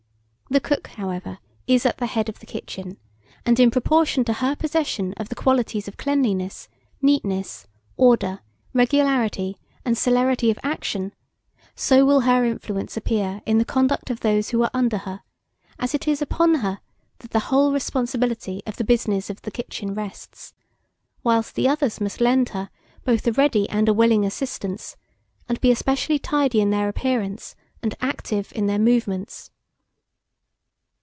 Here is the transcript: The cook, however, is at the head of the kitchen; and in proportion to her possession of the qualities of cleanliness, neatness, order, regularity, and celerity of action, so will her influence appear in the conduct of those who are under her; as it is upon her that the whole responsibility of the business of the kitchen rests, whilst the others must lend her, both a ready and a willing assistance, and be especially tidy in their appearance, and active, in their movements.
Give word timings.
The 0.53 0.59
cook, 0.59 0.87
however, 0.87 1.39
is 1.65 1.85
at 1.85 1.99
the 1.99 2.05
head 2.07 2.27
of 2.27 2.39
the 2.41 2.45
kitchen; 2.45 2.97
and 3.45 3.57
in 3.57 3.71
proportion 3.71 4.25
to 4.25 4.33
her 4.33 4.53
possession 4.53 5.13
of 5.15 5.29
the 5.29 5.35
qualities 5.35 5.87
of 5.87 5.95
cleanliness, 5.95 6.67
neatness, 7.01 7.67
order, 7.95 8.41
regularity, 8.73 9.57
and 9.85 9.97
celerity 9.97 10.51
of 10.51 10.59
action, 10.61 11.13
so 11.73 12.03
will 12.05 12.19
her 12.27 12.43
influence 12.43 12.97
appear 12.97 13.41
in 13.45 13.59
the 13.59 13.63
conduct 13.63 14.09
of 14.09 14.19
those 14.19 14.49
who 14.49 14.61
are 14.61 14.69
under 14.73 14.97
her; 14.97 15.21
as 15.79 15.95
it 15.95 16.05
is 16.05 16.21
upon 16.21 16.55
her 16.55 16.81
that 17.19 17.31
the 17.31 17.47
whole 17.47 17.71
responsibility 17.71 18.61
of 18.67 18.75
the 18.75 18.83
business 18.83 19.29
of 19.29 19.41
the 19.43 19.51
kitchen 19.51 19.93
rests, 19.93 20.53
whilst 21.23 21.55
the 21.55 21.69
others 21.69 22.01
must 22.01 22.19
lend 22.19 22.49
her, 22.49 22.69
both 23.05 23.25
a 23.25 23.31
ready 23.31 23.69
and 23.69 23.87
a 23.87 23.93
willing 23.93 24.25
assistance, 24.25 24.97
and 25.47 25.61
be 25.61 25.71
especially 25.71 26.19
tidy 26.19 26.59
in 26.59 26.71
their 26.71 26.89
appearance, 26.89 27.55
and 27.81 27.95
active, 28.01 28.51
in 28.53 28.65
their 28.67 28.79
movements. 28.79 29.49